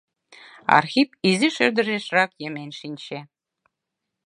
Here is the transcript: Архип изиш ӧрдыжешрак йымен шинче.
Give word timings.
Архип 0.77 1.09
изиш 1.29 1.55
ӧрдыжешрак 1.65 2.31
йымен 2.41 2.71
шинче. 2.79 3.19